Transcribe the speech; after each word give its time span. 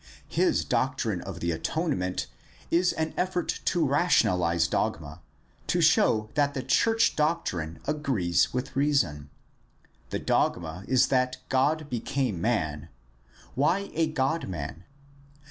His 0.29 0.65
doctrine 0.65 1.21
of 1.21 1.41
the 1.41 1.51
atonement 1.51 2.25
is 2.71 2.91
an 2.93 3.13
effort 3.17 3.59
to 3.65 3.85
rationalize 3.85 4.67
dogma, 4.67 5.21
to 5.67 5.79
show 5.79 6.31
that 6.33 6.55
the 6.55 6.63
church 6.63 7.15
doctrine 7.15 7.77
agrees 7.85 8.51
with 8.51 8.75
reason. 8.75 9.29
The 10.09 10.17
dogma 10.17 10.85
is 10.87 11.09
that 11.09 11.37
God 11.49 11.87
became 11.87 12.41
man. 12.41 12.89
Why 13.53 13.91
a 13.93 14.07
God 14.07 14.47
man 14.49 14.85